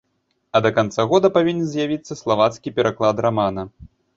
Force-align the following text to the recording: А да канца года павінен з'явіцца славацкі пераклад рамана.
А 0.59 0.61
да 0.65 0.69
канца 0.77 1.05
года 1.11 1.31
павінен 1.35 1.69
з'явіцца 1.73 2.19
славацкі 2.23 2.75
пераклад 2.79 3.25
рамана. 3.27 3.71